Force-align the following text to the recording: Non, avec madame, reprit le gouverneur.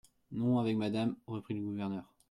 Non, 0.31 0.57
avec 0.57 0.77
madame, 0.77 1.15
reprit 1.27 1.53
le 1.53 1.61
gouverneur. 1.61 2.11